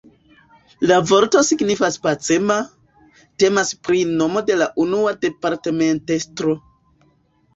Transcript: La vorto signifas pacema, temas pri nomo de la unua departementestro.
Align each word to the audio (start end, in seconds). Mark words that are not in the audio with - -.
La 0.91 0.95
vorto 1.09 1.41
signifas 1.49 1.97
pacema, 2.05 2.55
temas 3.43 3.73
pri 3.89 3.99
nomo 4.21 4.43
de 4.47 4.57
la 4.61 4.69
unua 4.85 5.13
departementestro. 5.29 6.57